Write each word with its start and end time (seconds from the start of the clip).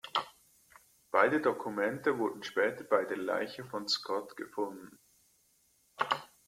Beide 1.11 1.41
Dokumente 1.41 2.17
wurden 2.17 2.41
später 2.41 2.83
bei 2.85 3.05
der 3.05 3.17
Leiche 3.17 3.63
von 3.65 3.87
Scott 3.87 4.35
gefunden. 4.35 4.97